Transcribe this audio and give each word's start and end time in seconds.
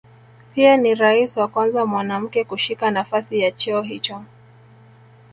Pia 0.55 0.77
ni 0.77 0.95
rais 0.95 1.37
wa 1.37 1.47
kwanza 1.47 1.85
mwanamke 1.85 2.43
kushika 2.45 2.91
nafasi 2.91 3.39
ya 3.39 3.51
cheo 3.51 3.81
hicho 3.81 4.23